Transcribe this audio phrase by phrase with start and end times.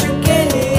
[0.00, 0.71] You que ele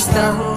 [0.00, 0.49] estão